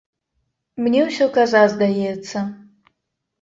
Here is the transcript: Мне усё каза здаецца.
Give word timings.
Мне 0.85 1.03
усё 1.09 1.27
каза 1.35 1.61
здаецца. 1.75 2.37